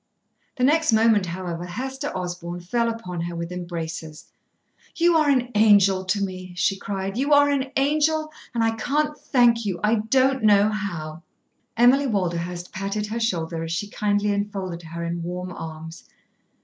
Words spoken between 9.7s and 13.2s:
I don't know how." Emily Walderhurst patted her